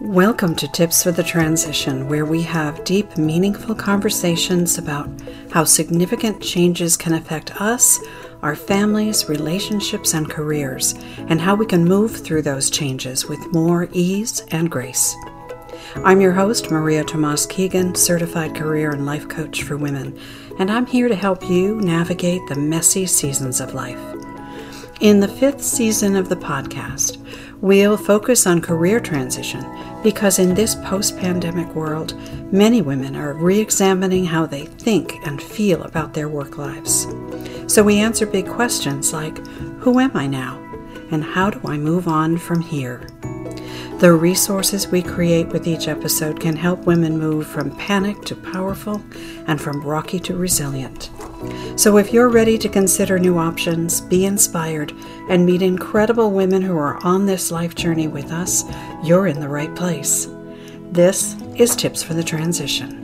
[0.00, 5.08] Welcome to Tips for the Transition, where we have deep, meaningful conversations about
[5.50, 7.98] how significant changes can affect us,
[8.42, 10.92] our families, relationships, and careers,
[11.28, 15.16] and how we can move through those changes with more ease and grace.
[16.04, 20.20] I'm your host, Maria Tomas Keegan, certified career and life coach for women,
[20.58, 24.00] and I'm here to help you navigate the messy seasons of life.
[25.00, 27.22] In the fifth season of the podcast,
[27.60, 29.64] we'll focus on career transition
[30.02, 32.14] because in this post pandemic world,
[32.52, 37.06] many women are re examining how they think and feel about their work lives.
[37.66, 39.38] So we answer big questions like
[39.80, 40.62] Who am I now?
[41.10, 43.08] And how do I move on from here?
[43.98, 49.02] The resources we create with each episode can help women move from panic to powerful
[49.46, 51.10] and from rocky to resilient.
[51.76, 54.92] So, if you're ready to consider new options, be inspired,
[55.28, 58.64] and meet incredible women who are on this life journey with us,
[59.04, 60.28] you're in the right place.
[60.92, 63.02] This is Tips for the Transition.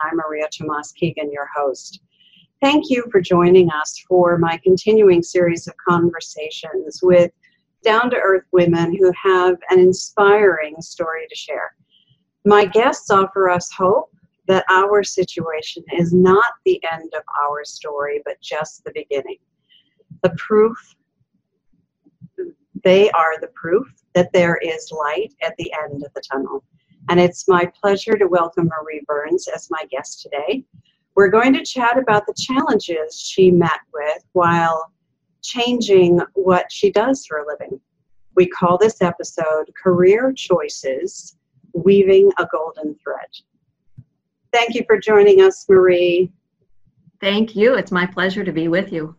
[0.00, 2.00] I'm Maria Tomas Keegan, your host.
[2.60, 7.30] Thank you for joining us for my continuing series of conversations with
[7.84, 11.76] down to earth women who have an inspiring story to share.
[12.44, 14.10] My guests offer us hope
[14.46, 19.38] that our situation is not the end of our story, but just the beginning.
[20.22, 20.76] The proof,
[22.84, 26.64] they are the proof that there is light at the end of the tunnel.
[27.08, 30.64] And it's my pleasure to welcome Marie Burns as my guest today.
[31.14, 34.92] We're going to chat about the challenges she met with while
[35.42, 37.80] changing what she does for a living.
[38.34, 41.36] We call this episode Career Choices
[41.72, 43.28] Weaving a Golden Thread.
[44.52, 46.32] Thank you for joining us, Marie.
[47.20, 47.74] Thank you.
[47.74, 49.16] It's my pleasure to be with you.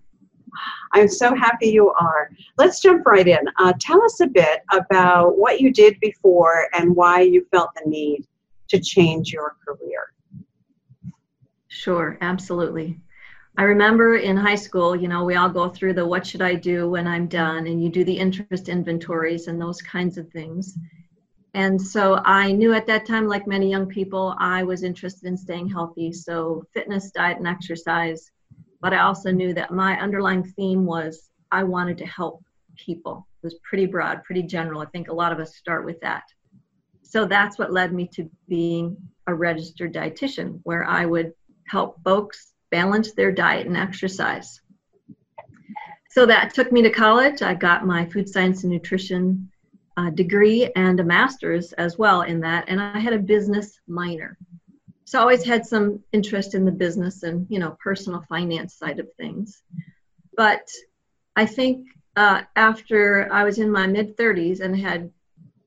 [0.94, 2.30] I'm so happy you are.
[2.58, 3.40] Let's jump right in.
[3.60, 7.90] Uh, tell us a bit about what you did before and why you felt the
[7.90, 8.26] need
[8.70, 10.14] to change your career.
[11.68, 13.00] Sure, absolutely.
[13.60, 16.56] I remember in high school, you know, we all go through the what should I
[16.56, 20.78] do when I'm done, and you do the interest inventories and those kinds of things.
[21.58, 25.36] And so I knew at that time, like many young people, I was interested in
[25.36, 26.14] staying healthy.
[26.14, 28.30] So fitness, diet, and exercise.
[28.80, 32.44] But I also knew that my underlying theme was I wanted to help
[32.76, 33.28] people.
[33.42, 34.82] It was pretty broad, pretty general.
[34.82, 36.26] I think a lot of us start with that.
[37.02, 38.96] So that's what led me to being
[39.26, 41.34] a registered dietitian, where I would
[41.66, 44.62] help folks balance their diet and exercise.
[46.12, 47.42] So that took me to college.
[47.42, 49.50] I got my food science and nutrition
[49.98, 54.38] a degree and a master's as well in that, and I had a business minor.
[55.06, 59.00] So I always had some interest in the business and you know personal finance side
[59.00, 59.64] of things.
[60.36, 60.70] But
[61.36, 65.12] I think uh, after I was in my mid 30s and had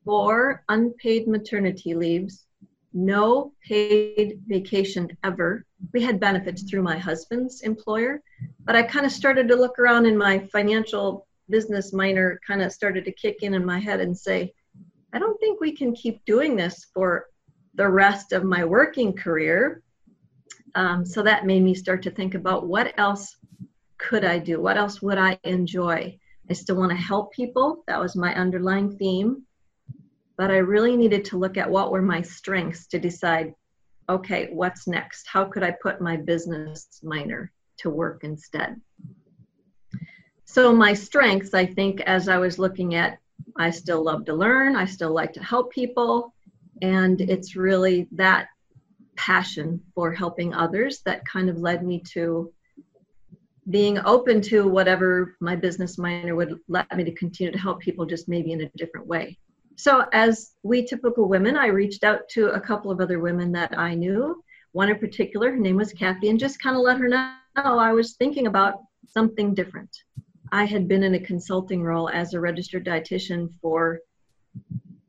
[0.05, 2.47] four unpaid maternity leaves,
[2.93, 5.65] no paid vacation ever.
[5.93, 8.23] We had benefits through my husband's employer,
[8.65, 12.73] but I kind of started to look around in my financial business minor kind of
[12.73, 14.53] started to kick in in my head and say,
[15.13, 17.27] I don't think we can keep doing this for
[17.75, 19.83] the rest of my working career.
[20.75, 23.37] Um, so that made me start to think about what else
[23.99, 24.61] could I do?
[24.61, 26.19] What else would I enjoy?
[26.49, 27.85] I still want to help people.
[27.87, 29.43] That was my underlying theme.
[30.37, 33.55] But I really needed to look at what were my strengths to decide
[34.11, 35.29] okay, what's next?
[35.29, 38.81] How could I put my business minor to work instead?
[40.53, 43.21] So, my strengths, I think, as I was looking at,
[43.57, 46.35] I still love to learn, I still like to help people,
[46.83, 48.49] and it's really that
[49.15, 52.53] passion for helping others that kind of led me to
[53.71, 58.05] being open to whatever my business minor would let me to continue to help people
[58.05, 59.39] just maybe in a different way.
[59.77, 63.79] So as we typical women i reached out to a couple of other women that
[63.79, 64.43] i knew.
[64.73, 67.93] One in particular her name was kathy and just kind of let her know i
[67.93, 69.91] was thinking about something different
[70.53, 74.01] I had been in a consulting role as a registered dietitian for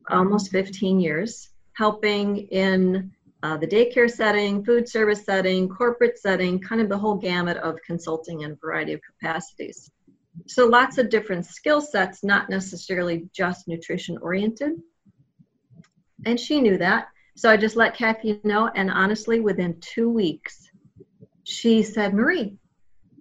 [0.09, 3.11] almost 15 years, helping in
[3.43, 7.77] uh, the daycare setting, food service setting, corporate setting, kind of the whole gamut of
[7.85, 9.89] consulting in a variety of capacities.
[10.47, 14.73] So lots of different skill sets, not necessarily just nutrition oriented.
[16.25, 17.07] And she knew that.
[17.35, 18.69] So I just let Kathy know.
[18.75, 20.69] And honestly, within two weeks,
[21.43, 22.57] she said, Marie,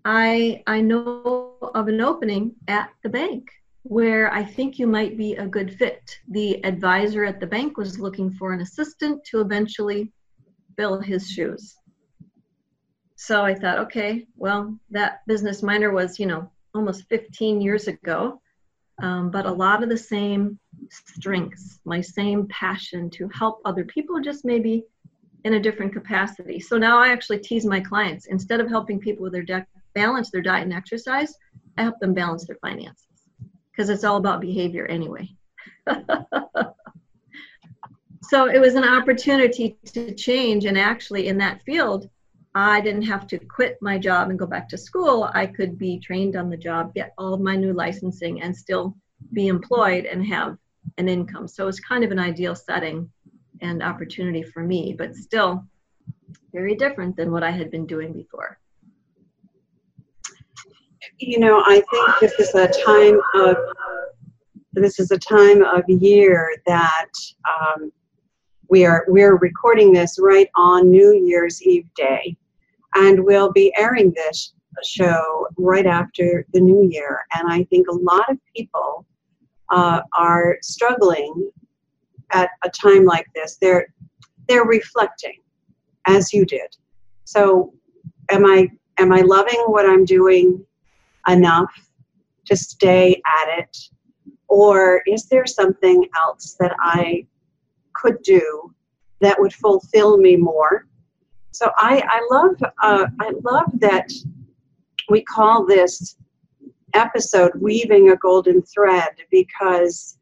[0.04, 3.50] I I know of an opening at the bank
[3.82, 6.18] where I think you might be a good fit.
[6.28, 10.12] The advisor at the bank was looking for an assistant to eventually
[10.76, 11.74] fill his shoes.
[13.16, 18.40] So I thought, okay, well, that business minor was, you know, almost 15 years ago,
[19.02, 20.58] um, but a lot of the same
[20.90, 24.84] strengths, my same passion to help other people, just maybe
[25.44, 26.60] in a different capacity.
[26.60, 30.30] So now I actually tease my clients instead of helping people with their de- balance
[30.30, 31.34] their diet and exercise,
[31.80, 33.06] I help them balance their finances
[33.72, 35.30] because it's all about behavior anyway.
[38.22, 42.10] so it was an opportunity to change, and actually, in that field,
[42.54, 45.30] I didn't have to quit my job and go back to school.
[45.32, 48.94] I could be trained on the job, get all of my new licensing, and still
[49.32, 50.58] be employed and have
[50.98, 51.48] an income.
[51.48, 53.10] So it's kind of an ideal setting
[53.62, 55.64] and opportunity for me, but still
[56.52, 58.58] very different than what I had been doing before.
[61.20, 63.56] You know, I think this is a time of
[64.72, 67.10] this is a time of year that
[67.44, 67.92] um,
[68.70, 72.34] we are we're recording this right on New Year's Eve day,
[72.94, 77.20] and we'll be airing this show right after the new year.
[77.34, 79.04] And I think a lot of people
[79.68, 81.50] uh, are struggling
[82.32, 83.58] at a time like this.
[83.60, 83.92] They're
[84.48, 85.36] they're reflecting,
[86.06, 86.74] as you did.
[87.24, 87.74] So,
[88.30, 90.64] am I am I loving what I'm doing
[91.30, 91.72] enough
[92.46, 93.76] to stay at it,
[94.48, 97.26] or is there something else that I
[97.94, 98.74] could do
[99.20, 100.86] that would fulfill me more?
[101.52, 104.10] So I I love uh, I love that
[105.08, 106.16] we call this
[106.94, 110.18] episode weaving a golden thread because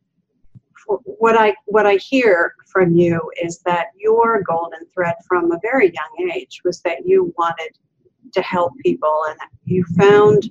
[1.05, 5.93] what I what I hear from you is that your golden thread from a very
[5.93, 7.76] young age was that you wanted
[8.32, 10.50] to help people and you found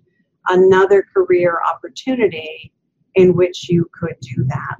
[0.49, 2.71] another career opportunity
[3.15, 4.77] in which you could do that.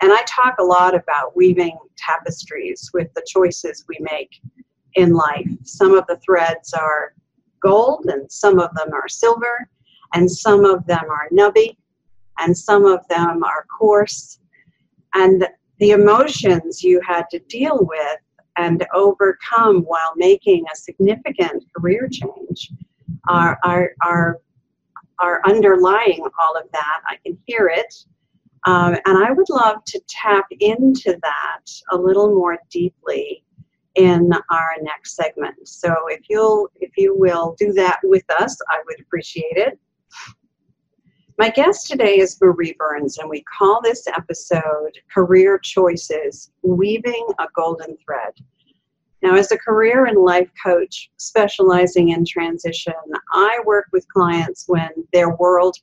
[0.00, 4.40] And I talk a lot about weaving tapestries with the choices we make
[4.94, 5.48] in life.
[5.64, 7.14] Some of the threads are
[7.60, 9.68] gold and some of them are silver
[10.14, 11.76] and some of them are nubby,
[12.38, 14.38] and some of them are coarse.
[15.14, 15.46] And
[15.78, 18.18] the emotions you had to deal with
[18.56, 22.70] and overcome while making a significant career change
[23.28, 24.38] are, are, are,
[25.20, 27.00] are underlying all of that.
[27.06, 27.94] I can hear it.
[28.66, 33.44] Um, and I would love to tap into that a little more deeply
[33.94, 35.56] in our next segment.
[35.66, 39.78] So if you'll if you will do that with us, I would appreciate it.
[41.38, 47.46] My guest today is Marie Burns, and we call this episode Career Choices Weaving a
[47.54, 48.34] Golden Thread.
[49.22, 52.94] Now, as a career and life coach specializing in transition,
[53.32, 55.76] I work with clients when their world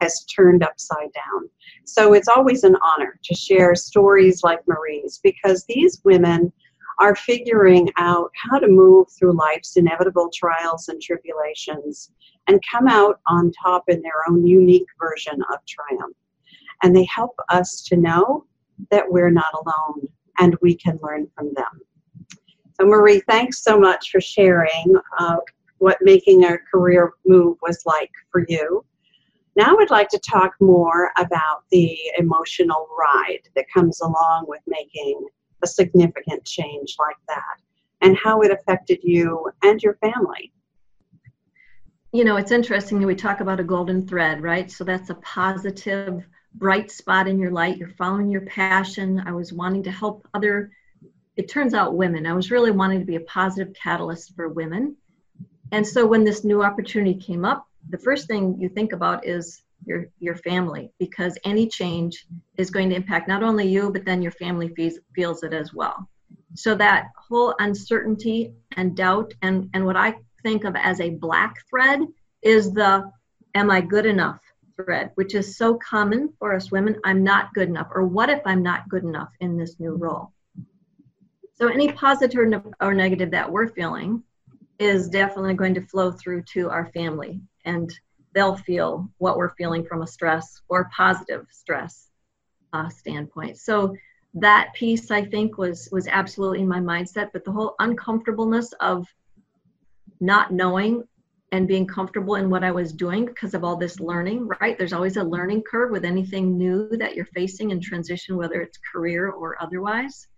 [0.00, 1.50] has turned upside down.
[1.84, 6.52] So it's always an honor to share stories like Marie's because these women
[6.98, 12.10] are figuring out how to move through life's inevitable trials and tribulations
[12.48, 16.16] and come out on top in their own unique version of triumph.
[16.82, 18.46] And they help us to know
[18.90, 20.08] that we're not alone
[20.38, 21.80] and we can learn from them.
[22.80, 25.36] So, Marie, thanks so much for sharing uh,
[25.78, 28.84] what making a career move was like for you.
[29.56, 35.26] Now, I'd like to talk more about the emotional ride that comes along with making
[35.64, 37.42] a significant change like that
[38.00, 40.52] and how it affected you and your family.
[42.12, 44.70] You know, it's interesting that we talk about a golden thread, right?
[44.70, 46.24] So that's a positive,
[46.54, 47.76] bright spot in your light.
[47.76, 49.22] You're following your passion.
[49.26, 50.70] I was wanting to help other,
[51.38, 52.26] it turns out women.
[52.26, 54.96] I was really wanting to be a positive catalyst for women.
[55.70, 59.62] And so when this new opportunity came up, the first thing you think about is
[59.84, 62.26] your your family because any change
[62.56, 65.72] is going to impact not only you but then your family feels feels it as
[65.72, 66.08] well
[66.54, 71.54] so that whole uncertainty and doubt and and what i think of as a black
[71.70, 72.00] thread
[72.42, 73.08] is the
[73.54, 74.40] am i good enough
[74.74, 78.40] thread which is so common for us women i'm not good enough or what if
[78.46, 80.32] i'm not good enough in this new role
[81.60, 84.22] so any positive or negative that we're feeling
[84.78, 87.92] is definitely going to flow through to our family and
[88.32, 92.10] they'll feel what we're feeling from a stress or positive stress
[92.72, 93.56] uh, standpoint.
[93.58, 93.96] So
[94.34, 99.06] that piece I think was was absolutely in my mindset, but the whole uncomfortableness of
[100.20, 101.02] not knowing
[101.50, 104.78] and being comfortable in what I was doing because of all this learning, right?
[104.78, 108.78] There's always a learning curve with anything new that you're facing in transition, whether it's
[108.92, 110.28] career or otherwise.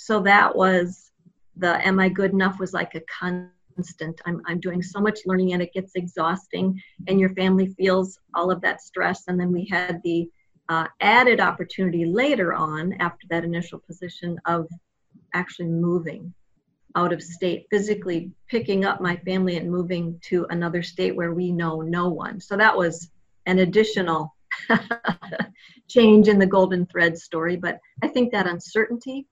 [0.00, 1.12] So that was
[1.56, 4.18] the am I good enough was like a constant.
[4.24, 8.50] I'm, I'm doing so much learning and it gets exhausting, and your family feels all
[8.50, 9.24] of that stress.
[9.28, 10.26] And then we had the
[10.70, 14.66] uh, added opportunity later on, after that initial position, of
[15.34, 16.32] actually moving
[16.96, 21.52] out of state, physically picking up my family and moving to another state where we
[21.52, 22.40] know no one.
[22.40, 23.10] So that was
[23.44, 24.34] an additional
[25.88, 29.26] change in the golden thread story, but I think that uncertainty,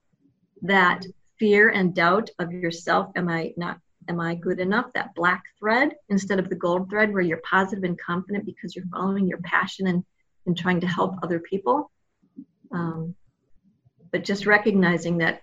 [0.63, 1.05] that
[1.39, 4.87] fear and doubt of yourself, am I not am I good enough?
[4.95, 8.87] That black thread instead of the gold thread where you're positive and confident because you're
[8.87, 10.05] following your passion and,
[10.47, 11.91] and trying to help other people.
[12.73, 13.15] Um,
[14.11, 15.43] but just recognizing that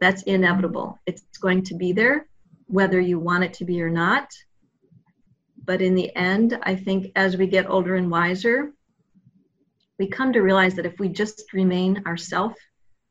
[0.00, 0.98] that's inevitable.
[1.06, 2.26] It's going to be there,
[2.66, 4.28] whether you want it to be or not.
[5.64, 8.72] But in the end, I think as we get older and wiser,
[9.98, 12.54] we come to realize that if we just remain ourself,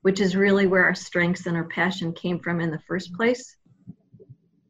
[0.06, 3.58] which is really where our strengths and our passion came from in the first place,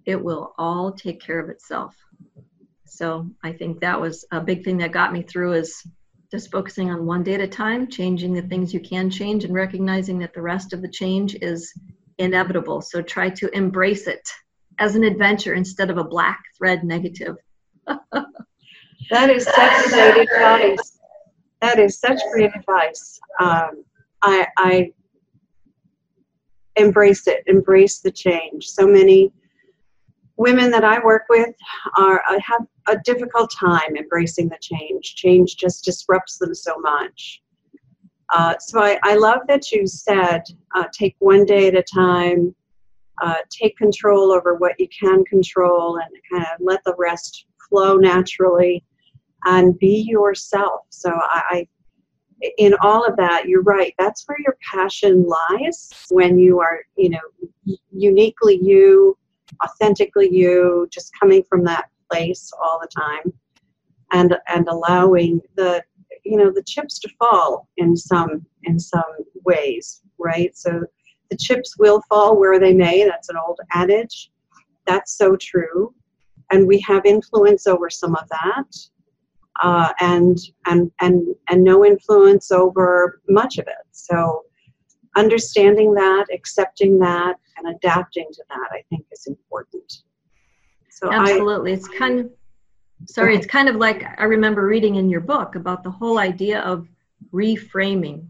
[0.06, 1.94] it will all take care of itself.
[2.86, 5.86] So I think that was a big thing that got me through is
[6.32, 9.54] just focusing on one day at a time, changing the things you can change and
[9.54, 11.74] recognizing that the rest of the change is
[12.18, 12.80] inevitable.
[12.80, 14.32] So try to embrace it
[14.80, 17.36] as an adventure instead of a black thread negative.
[17.86, 20.98] that is such great advice.
[21.60, 23.20] That is such great advice.
[23.42, 23.84] Um,
[24.22, 24.92] I, I
[26.75, 28.67] embrace it, embrace the change.
[28.67, 29.32] So many
[30.38, 31.55] women that I work with
[31.98, 35.15] are uh, have a difficult time embracing the change.
[35.15, 37.41] Change just disrupts them so much.
[38.34, 40.41] Uh, so I, I, love that you said
[40.74, 42.55] uh, take one day at a time,
[43.22, 47.98] uh, take control over what you can control, and kind of let the rest flow
[47.98, 48.84] naturally,
[49.46, 50.82] and be yourself.
[50.89, 51.67] So I, I
[52.58, 53.94] in all of that, you're right.
[53.98, 59.18] That's where your passion lies when you are, you know, uniquely you
[59.63, 63.34] authentically you, just coming from that place all the time,
[64.12, 65.84] and and allowing the
[66.24, 69.04] you know the chips to fall in some in some
[69.44, 70.56] ways, right?
[70.58, 70.84] So
[71.30, 73.06] the chips will fall where they may.
[73.06, 74.32] That's an old adage.
[74.86, 75.94] That's so true,
[76.51, 78.75] and we have influence over some of that.
[79.63, 83.85] Uh, and and and and no influence over much of it.
[83.91, 84.43] So
[85.15, 90.03] understanding that, accepting that, and adapting to that, I think is important.
[90.89, 92.31] So absolutely, I, it's kind of
[93.05, 96.59] sorry, it's kind of like I remember reading in your book about the whole idea
[96.62, 96.88] of
[97.33, 98.27] reframing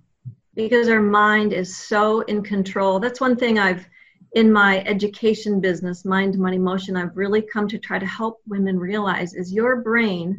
[0.54, 3.00] because our mind is so in control.
[3.00, 3.88] That's one thing I've
[4.36, 8.78] in my education business, mind, money, motion, I've really come to try to help women
[8.78, 10.36] realize is your brain,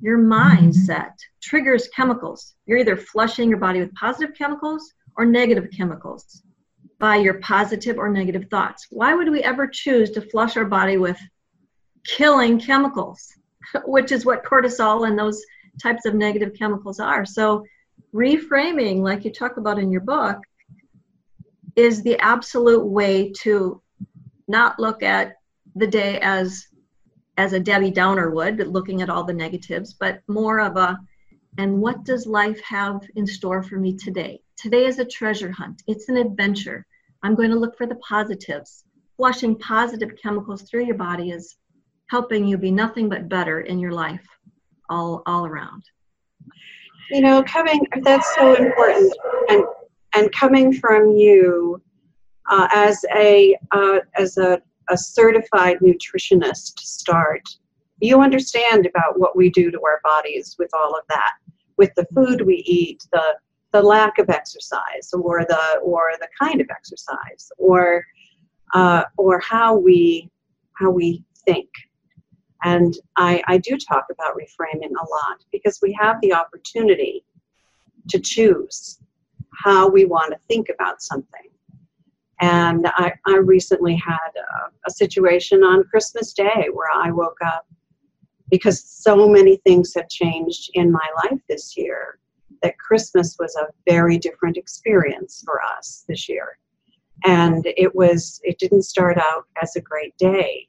[0.00, 1.38] your mindset mm-hmm.
[1.40, 2.54] triggers chemicals.
[2.66, 6.42] You're either flushing your body with positive chemicals or negative chemicals
[6.98, 8.86] by your positive or negative thoughts.
[8.90, 11.18] Why would we ever choose to flush our body with
[12.06, 13.32] killing chemicals,
[13.84, 15.42] which is what cortisol and those
[15.82, 17.24] types of negative chemicals are?
[17.24, 17.64] So,
[18.14, 20.38] reframing, like you talk about in your book,
[21.76, 23.80] is the absolute way to
[24.48, 25.34] not look at
[25.76, 26.66] the day as
[27.38, 30.98] as a Debbie Downer would, looking at all the negatives, but more of a
[31.56, 34.40] and what does life have in store for me today?
[34.56, 36.84] Today is a treasure hunt, it's an adventure.
[37.22, 38.84] I'm going to look for the positives.
[39.16, 41.56] Flushing positive chemicals through your body is
[42.10, 44.24] helping you be nothing but better in your life
[44.88, 45.82] all, all around.
[47.10, 49.12] You know, coming, that's so important.
[49.48, 49.64] And,
[50.14, 51.82] and coming from you
[52.48, 57.42] uh, as a, uh, as a, a certified nutritionist to start,
[58.00, 61.32] you understand about what we do to our bodies with all of that,
[61.76, 63.36] with the food we eat, the
[63.72, 68.04] the lack of exercise or the or the kind of exercise or
[68.74, 70.30] uh, or how we
[70.74, 71.68] how we think.
[72.64, 77.24] And I, I do talk about reframing a lot because we have the opportunity
[78.08, 78.98] to choose
[79.54, 81.48] how we want to think about something
[82.40, 87.66] and I, I recently had a, a situation on Christmas Day where I woke up
[88.50, 92.18] because so many things have changed in my life this year
[92.62, 96.58] that Christmas was a very different experience for us this year.
[97.24, 100.68] And it was, it didn't start out as a great day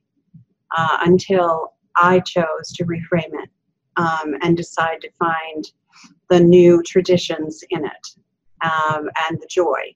[0.76, 3.50] uh, until I chose to reframe it
[3.98, 5.66] um, and decide to find
[6.30, 8.08] the new traditions in it
[8.64, 9.96] um, and the joy.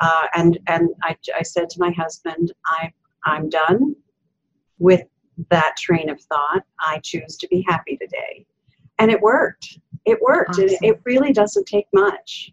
[0.00, 2.92] Uh, and and I, I said to my husband, I,
[3.24, 3.94] I'm done
[4.78, 5.02] with
[5.50, 6.62] that train of thought.
[6.80, 8.46] I choose to be happy today.
[8.98, 10.50] And it worked it worked.
[10.50, 10.64] Awesome.
[10.64, 12.52] It, it really doesn't take much.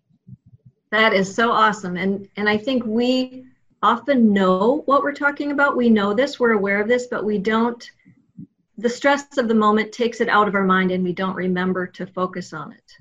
[0.91, 1.97] That is so awesome.
[1.97, 3.45] And and I think we
[3.81, 5.77] often know what we're talking about.
[5.77, 7.89] We know this, we're aware of this, but we don't
[8.77, 11.85] the stress of the moment takes it out of our mind and we don't remember
[11.85, 12.91] to focus on it.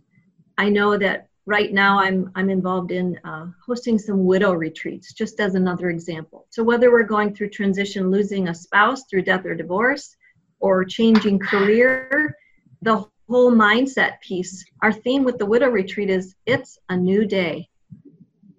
[0.58, 5.40] I know that right now I'm I'm involved in uh, hosting some widow retreats, just
[5.40, 6.46] as another example.
[6.50, 10.16] So whether we're going through transition, losing a spouse through death or divorce,
[10.60, 12.34] or changing career,
[12.82, 14.64] the whole mindset piece.
[14.82, 17.68] Our theme with the widow retreat is it's a new day.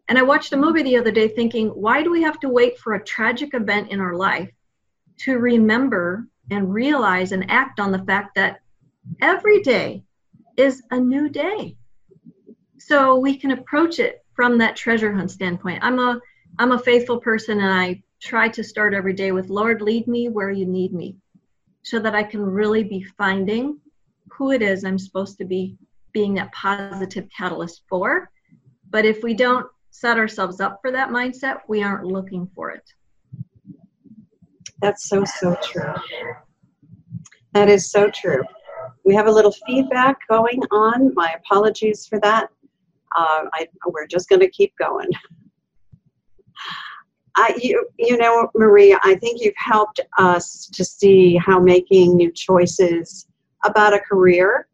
[0.10, 2.78] And I watched a movie the other day thinking, why do we have to wait
[2.78, 4.52] for a tragic event in our life
[5.20, 8.60] to remember and realize and act on the fact that
[9.22, 10.04] every day
[10.58, 11.78] is a new day?
[12.88, 15.84] So we can approach it from that treasure hunt standpoint.
[15.84, 16.20] I'm a
[16.58, 20.30] I'm a faithful person and I try to start every day with Lord lead me
[20.30, 21.16] where you need me
[21.84, 23.80] so that I can really be finding
[24.32, 25.78] who it is I'm supposed to be
[26.12, 28.30] being that positive catalyst for.
[28.90, 32.84] But if we don't set ourselves up for that mindset, we aren't looking for it.
[34.82, 35.94] That's so, so true.
[37.54, 38.44] That is so true.
[39.06, 41.14] We have a little feedback going on.
[41.14, 42.50] My apologies for that.
[43.18, 45.10] Uh, I, we're just going to keep going.
[47.36, 52.32] I, you, you know, Maria, I think you've helped us to see how making new
[52.32, 53.28] choices
[53.64, 54.68] about a career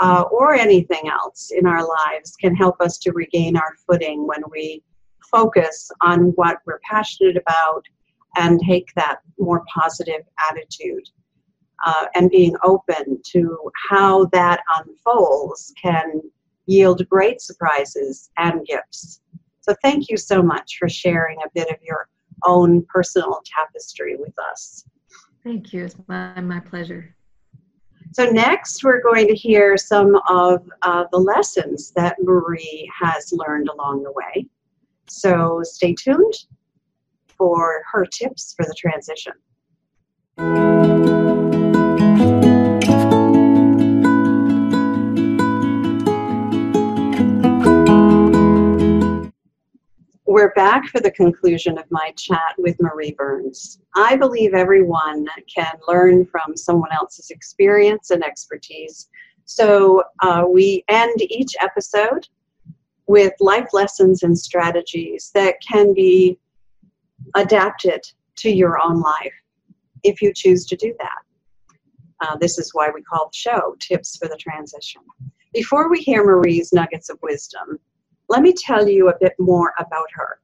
[0.00, 4.42] uh, or anything else in our lives can help us to regain our footing when
[4.50, 4.82] we
[5.30, 7.84] focus on what we're passionate about
[8.36, 11.08] and take that more positive attitude.
[11.86, 13.56] Uh, and being open to
[13.88, 16.20] how that unfolds can
[16.70, 19.20] yield great surprises and gifts.
[19.60, 22.08] So, thank you so much for sharing a bit of your
[22.44, 24.84] own personal tapestry with us.
[25.44, 25.84] Thank you.
[25.84, 27.14] It's my, my pleasure.
[28.12, 33.68] So, next, we're going to hear some of uh, the lessons that Marie has learned
[33.68, 34.46] along the way.
[35.08, 36.34] So, stay tuned
[37.26, 39.32] for her tips for the transition.
[50.30, 53.80] We're back for the conclusion of my chat with Marie Burns.
[53.96, 59.08] I believe everyone can learn from someone else's experience and expertise.
[59.44, 62.28] So uh, we end each episode
[63.08, 66.38] with life lessons and strategies that can be
[67.34, 68.00] adapted
[68.36, 69.34] to your own life
[70.04, 71.18] if you choose to do that.
[72.20, 75.02] Uh, this is why we call the show Tips for the Transition.
[75.52, 77.80] Before we hear Marie's nuggets of wisdom,
[78.30, 80.38] let me tell you a bit more about her.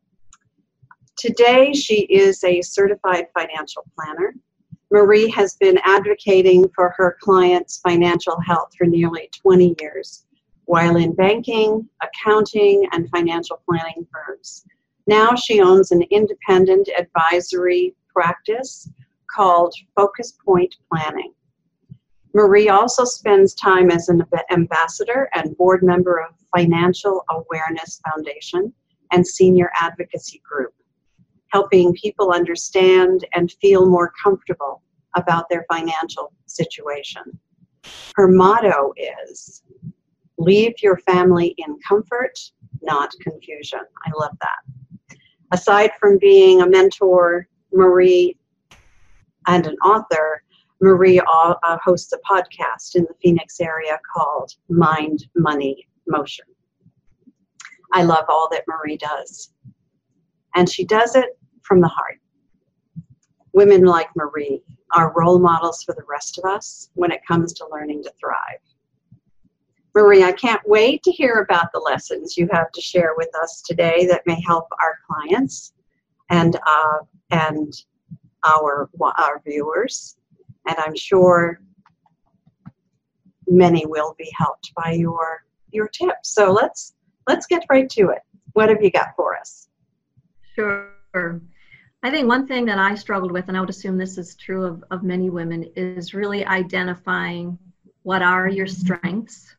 [1.16, 4.34] Today, she is a certified financial planner.
[4.90, 10.26] Marie has been advocating for her clients' financial health for nearly 20 years,
[10.64, 14.66] while in banking, accounting, and financial planning firms.
[15.06, 18.90] Now she owns an independent advisory practice
[19.32, 21.32] called Focus Point Planning.
[22.36, 28.74] Marie also spends time as an ambassador and board member of Financial Awareness Foundation
[29.10, 30.74] and Senior Advocacy Group,
[31.48, 34.82] helping people understand and feel more comfortable
[35.14, 37.22] about their financial situation.
[38.16, 39.62] Her motto is
[40.36, 42.38] Leave your family in comfort,
[42.82, 43.80] not confusion.
[44.06, 45.16] I love that.
[45.52, 48.36] Aside from being a mentor, Marie,
[49.46, 50.42] and an author,
[50.80, 56.44] Marie uh, hosts a podcast in the Phoenix area called Mind, Money, Motion.
[57.92, 59.52] I love all that Marie does.
[60.54, 62.18] And she does it from the heart.
[63.52, 64.62] Women like Marie
[64.94, 68.60] are role models for the rest of us when it comes to learning to thrive.
[69.94, 73.62] Marie, I can't wait to hear about the lessons you have to share with us
[73.62, 75.72] today that may help our clients
[76.28, 76.98] and uh,
[77.30, 77.72] and
[78.44, 80.18] our our viewers.
[80.66, 81.60] And I'm sure
[83.46, 86.34] many will be helped by your your tips.
[86.34, 86.94] So let's
[87.28, 88.22] let's get right to it.
[88.52, 89.68] What have you got for us?
[90.54, 90.90] Sure.
[92.02, 94.64] I think one thing that I struggled with, and I would assume this is true
[94.64, 97.58] of, of many women, is really identifying
[98.02, 99.56] what are your strengths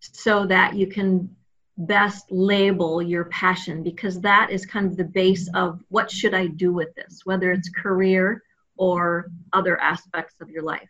[0.00, 1.34] so that you can
[1.76, 6.46] best label your passion because that is kind of the base of what should I
[6.46, 8.42] do with this, whether it's career
[8.76, 10.88] or other aspects of your life.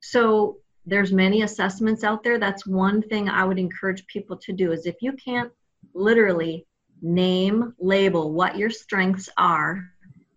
[0.00, 2.38] So there's many assessments out there.
[2.38, 5.52] That's one thing i would encourage people to do is if you can't
[5.94, 6.66] literally
[7.02, 9.88] name label what your strengths are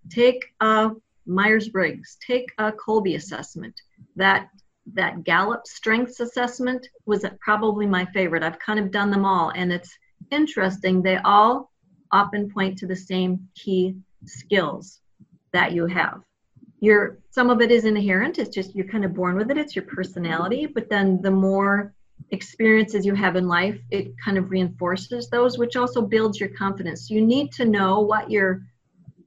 [0.10, 0.92] take a
[1.26, 3.80] myers-briggs take a kolbe assessment.
[4.16, 4.50] That
[4.94, 8.44] that gallup strengths assessment was probably my favorite.
[8.44, 9.98] I've kind of done them all and it's
[10.32, 11.72] interesting they all
[12.12, 15.00] often point to the same key skills
[15.54, 16.22] that you have
[16.82, 19.76] you're some of it is inherent it's just you're kind of born with it it's
[19.76, 21.94] your personality but then the more
[22.32, 27.08] experiences you have in life it kind of reinforces those which also builds your confidence
[27.08, 28.62] So you need to know what you're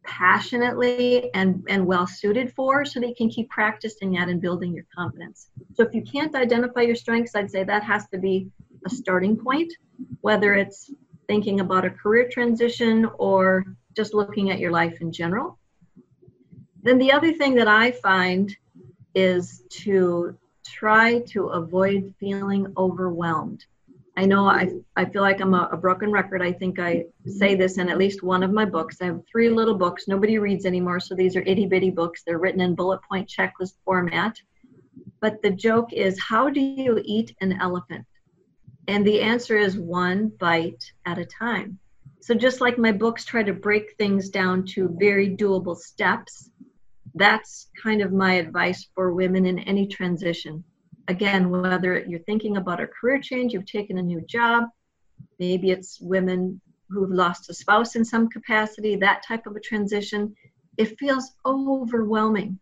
[0.05, 4.73] passionately and, and well suited for so that you can keep practicing that and building
[4.73, 5.49] your confidence.
[5.75, 8.49] So if you can't identify your strengths, I'd say that has to be
[8.87, 9.73] a starting point,
[10.21, 10.91] whether it's
[11.27, 13.65] thinking about a career transition or
[13.97, 15.59] just looking at your life in general.
[16.85, 18.55] Then the other thing that I find
[19.15, 23.65] is to try to avoid feeling overwhelmed.
[24.19, 26.43] I know I, I feel like I'm a, a, broken record.
[26.43, 28.99] I think I say this in at least one of my books.
[29.01, 30.07] I have three little books.
[30.07, 32.23] Nobody reads anymore, so these are itty bitty books.
[32.23, 34.39] They're written in bullet point checklist format.
[35.21, 38.05] But the joke is how do you eat an elephant?
[38.89, 41.79] And the answer is one bite at a time.
[42.21, 46.51] So just like my books try to break things down to very doable steps,
[47.15, 50.65] that's kind of my advice for women in any transition
[51.09, 54.65] again, whether you're thinking about a career change, you've taken a new job,
[55.39, 60.35] maybe it's women who've lost a spouse in some capacity, that type of a transition,
[60.77, 62.59] it feels overwhelming.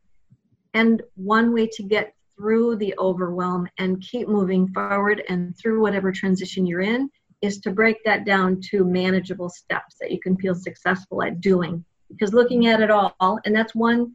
[0.75, 6.11] And one way to get through the overwhelm and keep moving forward and through whatever
[6.11, 7.11] transition you're in
[7.43, 11.85] is to break that down to manageable steps that you can feel successful at doing.
[12.09, 14.15] Because looking at it all, and that's one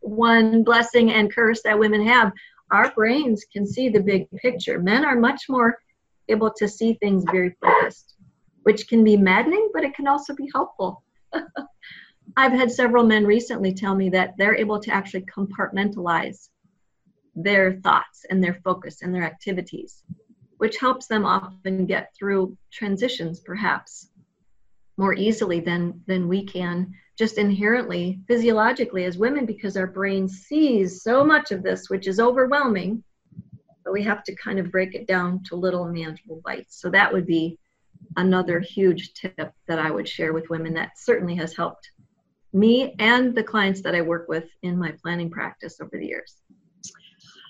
[0.00, 2.32] one blessing and curse that women have
[2.70, 4.78] our brains can see the big picture.
[4.78, 5.78] Men are much more
[6.28, 8.14] able to see things very focused,
[8.62, 11.02] which can be maddening, but it can also be helpful.
[12.36, 16.48] I've had several men recently tell me that they're able to actually compartmentalize
[17.34, 20.04] their thoughts and their focus and their activities,
[20.58, 24.10] which helps them often get through transitions perhaps
[24.96, 31.02] more easily than than we can just inherently physiologically as women because our brain sees
[31.02, 33.04] so much of this which is overwhelming
[33.84, 37.12] but we have to kind of break it down to little manageable bites so that
[37.12, 37.58] would be
[38.16, 41.90] another huge tip that i would share with women that certainly has helped
[42.54, 46.36] me and the clients that i work with in my planning practice over the years.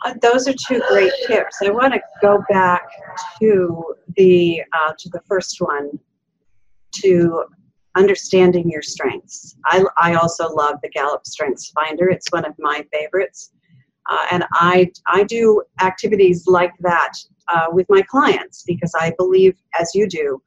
[0.04, 1.58] Uh, those are two great tips.
[1.62, 2.88] I want to go back
[3.38, 5.90] to the uh, to the first one
[7.02, 7.44] to
[7.96, 9.56] understanding your strengths.
[9.66, 12.08] I, I also love the Gallup Strengths Finder.
[12.08, 13.52] It's one of my favorites.
[14.08, 17.12] Uh, and I, I do activities like that
[17.48, 20.40] uh, with my clients because I believe, as you do,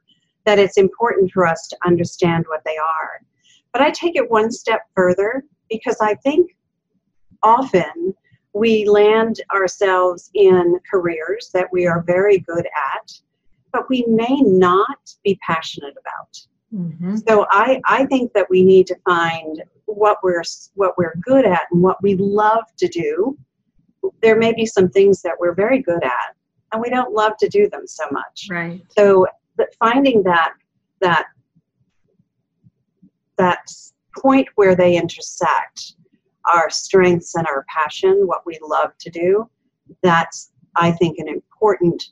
[0.46, 3.22] that it's important for us to understand what they are.
[3.72, 6.52] But I take it one step further because I think
[7.42, 8.14] often
[8.54, 13.12] we land ourselves in careers that we are very good at,
[13.72, 16.53] but we may not be passionate about.
[16.74, 17.18] Mm-hmm.
[17.28, 20.44] So I, I think that we need to find what we're
[20.76, 23.38] what we're good at and what we love to do.
[24.22, 26.36] There may be some things that we're very good at
[26.72, 28.48] and we don't love to do them so much.
[28.50, 28.82] Right.
[28.90, 30.54] So but finding that
[31.02, 31.28] that
[33.38, 33.66] that
[34.18, 35.96] point where they intersect
[36.52, 39.50] our strengths and our passion, what we love to do,
[40.02, 42.04] that's I think an important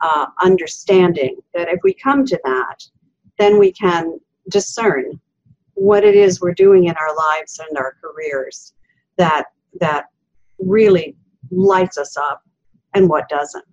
[0.00, 2.84] uh, understanding that if we come to that,
[3.38, 4.18] then we can
[4.50, 5.20] discern
[5.74, 8.72] what it is we're doing in our lives and our careers
[9.18, 9.44] that
[9.80, 10.06] that
[10.58, 11.16] really
[11.50, 12.42] lights us up
[12.94, 13.64] and what doesn't.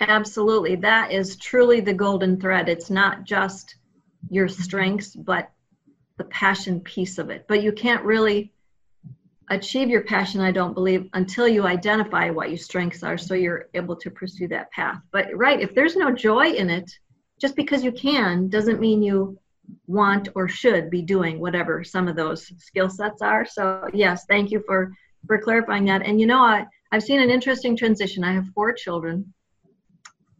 [0.00, 0.76] Absolutely.
[0.76, 2.68] That is truly the golden thread.
[2.68, 3.76] It's not just
[4.30, 5.50] your strengths but
[6.18, 7.46] the passion piece of it.
[7.48, 8.52] But you can't really
[9.52, 13.68] achieve your passion i don't believe until you identify what your strengths are so you're
[13.74, 15.00] able to pursue that path.
[15.10, 16.90] But right if there's no joy in it
[17.40, 19.38] just because you can doesn't mean you
[19.86, 23.46] want or should be doing whatever some of those skill sets are.
[23.46, 24.92] So yes, thank you for
[25.26, 26.02] for clarifying that.
[26.02, 28.24] And you know, I I've seen an interesting transition.
[28.24, 29.32] I have four children,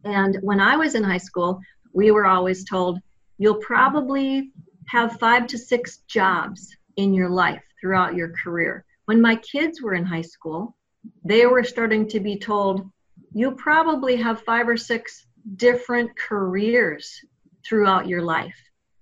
[0.03, 1.59] and when I was in high school,
[1.93, 2.99] we were always told
[3.37, 4.51] you'll probably
[4.87, 8.85] have five to six jobs in your life throughout your career.
[9.05, 10.75] When my kids were in high school,
[11.23, 12.89] they were starting to be told
[13.33, 17.23] you probably have five or six different careers
[17.65, 18.55] throughout your life.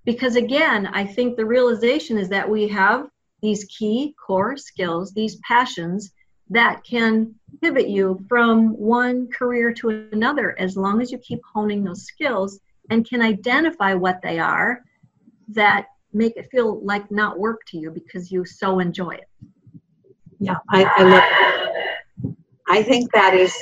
[0.05, 3.09] Because again, I think the realization is that we have
[3.41, 6.11] these key core skills, these passions
[6.49, 11.83] that can pivot you from one career to another as long as you keep honing
[11.83, 14.83] those skills and can identify what they are
[15.49, 19.27] that make it feel like not work to you because you so enjoy it.
[20.39, 21.23] Yeah, I, I love
[22.69, 23.53] I think that is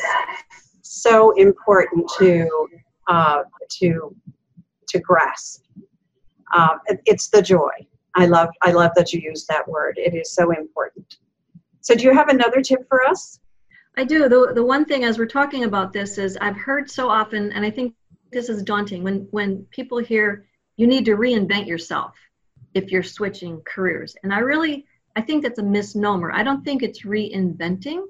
[0.89, 2.49] so important to
[3.07, 3.43] uh,
[3.79, 4.15] to
[4.89, 5.63] to grasp.
[6.55, 7.71] Um, it's the joy.
[8.15, 9.97] I love I love that you use that word.
[9.97, 11.17] It is so important.
[11.81, 13.39] So, do you have another tip for us?
[13.97, 14.29] I do.
[14.29, 17.65] The the one thing as we're talking about this is I've heard so often, and
[17.65, 17.93] I think
[18.31, 20.45] this is daunting when when people hear
[20.77, 22.15] you need to reinvent yourself.
[22.73, 24.15] if you're switching careers.
[24.23, 26.31] And I really, I think that's a misnomer.
[26.31, 28.03] I don't think it's reinventing.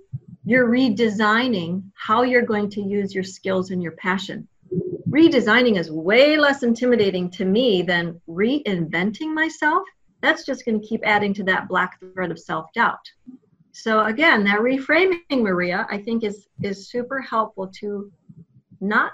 [0.48, 4.48] You're redesigning how you're going to use your skills and your passion.
[5.10, 9.86] Redesigning is way less intimidating to me than reinventing myself.
[10.22, 13.12] That's just going to keep adding to that black thread of self doubt.
[13.74, 18.10] So again, that reframing, Maria, I think is is super helpful to
[18.80, 19.12] not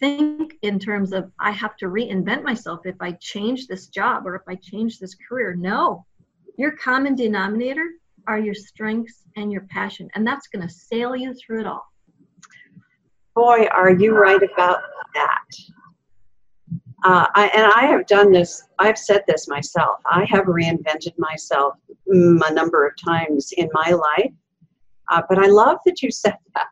[0.00, 4.34] think in terms of I have to reinvent myself if I change this job or
[4.34, 5.54] if I change this career.
[5.54, 6.06] No,
[6.56, 7.90] your common denominator
[8.28, 11.86] are your strengths and your passion, and that's going to sail you through it all.
[13.34, 14.80] Boy, are you right about
[15.14, 15.44] that.
[17.04, 20.00] Uh, I, and I have done this, I've said this myself.
[20.10, 21.74] I have reinvented myself
[22.08, 24.32] a number of times in my life.
[25.10, 26.66] Uh, but I love that you said that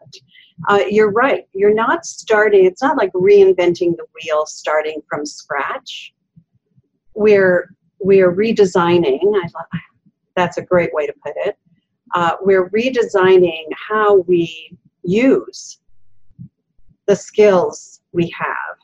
[0.68, 1.44] uh, you're right.
[1.54, 6.12] You're not starting, it's not like reinventing the wheel starting from scratch.
[7.14, 9.80] We're, we're redesigning, I love,
[10.36, 11.58] that's a great way to put it.
[12.14, 15.80] Uh, we're redesigning how we use
[17.06, 18.76] the skills we have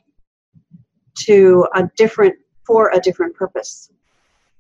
[1.15, 2.35] to a different,
[2.67, 3.91] for a different purpose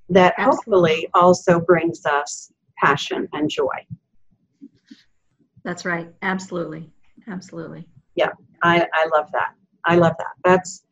[0.08, 0.90] that Absolutely.
[0.94, 3.86] hopefully also brings us passion and joy.
[5.64, 6.08] That's right.
[6.22, 6.90] Absolutely.
[7.28, 7.86] Absolutely.
[8.16, 8.30] Yeah,
[8.62, 9.54] I, I love that.
[9.84, 10.32] I love that.
[10.44, 10.84] That's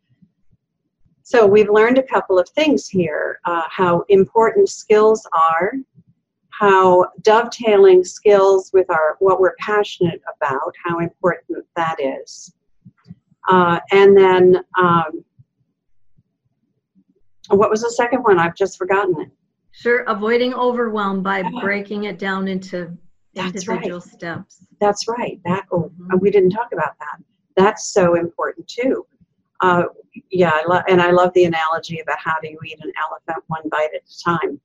[1.31, 5.75] so we've learned a couple of things here uh, how important skills are,
[6.49, 12.53] how dovetailing skills with our what we're passionate about, how important that is.
[13.49, 15.25] Uh, and then um,
[17.51, 18.41] what was the second one?
[18.41, 19.29] I've just forgotten it.
[19.71, 22.91] Sure, avoiding overwhelm by breaking it down into
[23.35, 24.11] that's individual right.
[24.11, 24.67] steps.
[24.81, 25.39] That's right.
[25.45, 26.19] That oh, mm-hmm.
[26.21, 27.23] we didn't talk about that.
[27.55, 29.07] That's so important too.
[29.61, 29.85] Uh,
[30.31, 33.45] yeah, I lo- and I love the analogy about how do you eat an elephant
[33.49, 34.61] one bite at a time.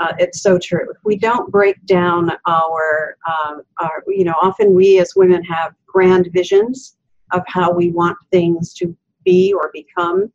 [0.00, 0.90] Uh, it's so true.
[0.90, 5.74] If we don't break down our, uh, our, you know, often we as women have
[5.86, 6.96] grand visions
[7.32, 10.32] of how we want things to be or become,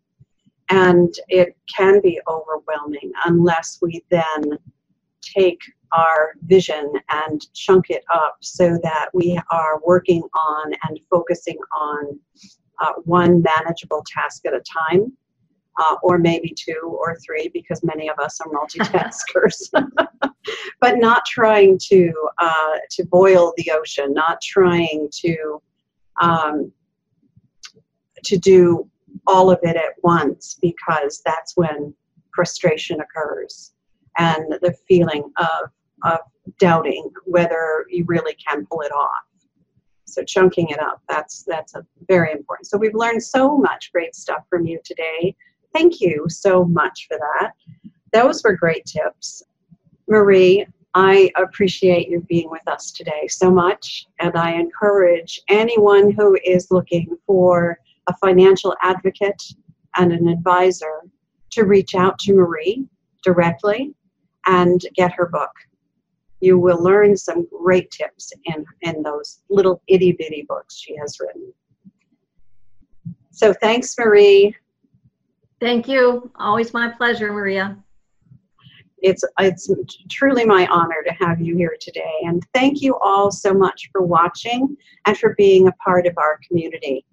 [0.69, 4.57] and it can be overwhelming unless we then
[5.21, 5.59] take
[5.93, 12.19] our vision and chunk it up so that we are working on and focusing on
[12.79, 15.11] uh, one manageable task at a time.
[15.79, 19.69] Uh, or maybe two or three, because many of us are multitaskers.
[20.81, 25.61] but not trying to uh, to boil the ocean, not trying to
[26.19, 26.71] um,
[28.23, 28.89] to do
[29.27, 31.93] all of it at once, because that's when
[32.33, 33.73] frustration occurs
[34.17, 35.69] and the feeling of
[36.03, 36.19] of
[36.59, 39.26] doubting whether you really can pull it off.
[40.07, 41.73] So chunking it up, that's that's
[42.07, 42.67] very important.
[42.67, 45.35] So we've learned so much great stuff from you today.
[45.73, 47.51] Thank you so much for that.
[48.13, 49.43] Those were great tips.
[50.07, 56.37] Marie, I appreciate you being with us today so much, and I encourage anyone who
[56.43, 59.43] is looking for a financial advocate
[59.97, 61.01] and an advisor
[61.51, 62.85] to reach out to Marie
[63.23, 63.93] directly
[64.45, 65.51] and get her book
[66.39, 71.19] you will learn some great tips in, in those little itty bitty books she has
[71.19, 71.51] written.
[73.31, 74.55] So thanks, Marie.
[75.59, 76.31] Thank you.
[76.39, 77.77] Always my pleasure, Maria.
[78.99, 79.69] It's, it's
[80.09, 82.15] truly my honor to have you here today.
[82.23, 86.39] And thank you all so much for watching and for being a part of our
[86.47, 87.05] community.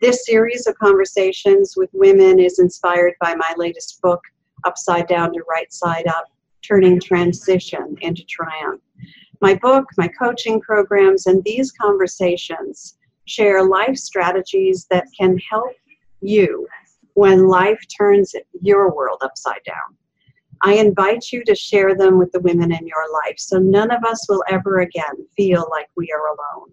[0.00, 4.20] This series of conversations with women is inspired by my latest book,
[4.64, 6.26] Upside Down to Right Side Up
[6.68, 8.80] turning transition into triumph.
[9.40, 15.72] My book, my coaching programs, and these conversations share life strategies that can help
[16.20, 16.66] you
[17.14, 19.96] when life turns your world upside down.
[20.62, 24.04] I invite you to share them with the women in your life so none of
[24.04, 26.72] us will ever again feel like we are alone.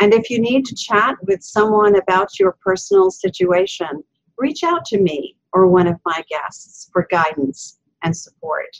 [0.00, 4.04] And if you need to chat with someone about your personal situation,
[4.36, 8.76] reach out to me or one of my guests for guidance and support.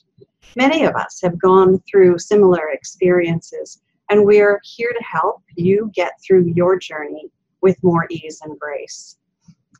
[0.57, 3.81] Many of us have gone through similar experiences,
[4.11, 7.31] and we're here to help you get through your journey
[7.61, 9.19] with more ease and grace.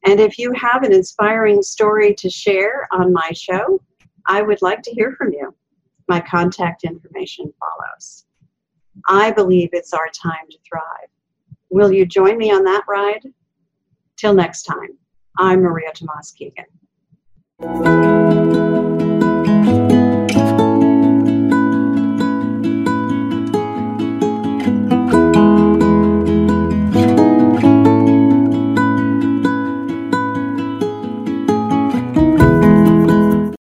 [0.07, 3.83] And if you have an inspiring story to share on my show,
[4.27, 5.55] I would like to hear from you.
[6.09, 8.27] My contact information follows.
[9.09, 11.09] I believe it's our time to thrive.
[11.71, 13.27] Will you join me on that ride?
[14.17, 14.99] Till next time,
[15.39, 16.65] I'm Maria Tomas Keegan.